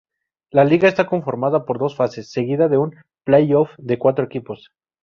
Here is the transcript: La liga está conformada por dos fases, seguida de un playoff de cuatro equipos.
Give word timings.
La 0.49 0.63
liga 0.63 0.87
está 0.89 1.05
conformada 1.05 1.63
por 1.63 1.77
dos 1.77 1.95
fases, 1.95 2.31
seguida 2.31 2.67
de 2.67 2.79
un 2.79 2.95
playoff 3.23 3.69
de 3.77 3.99
cuatro 3.99 4.25
equipos. 4.25 4.71